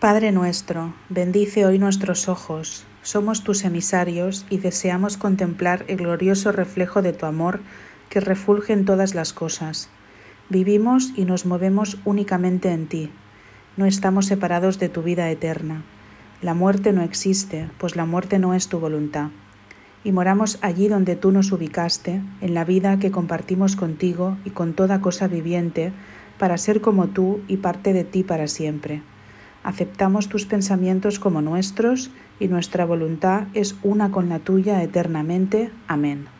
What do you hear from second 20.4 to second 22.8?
allí donde tú nos ubicaste, en la